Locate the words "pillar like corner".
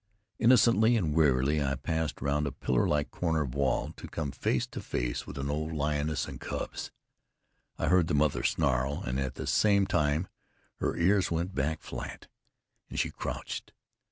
2.51-3.43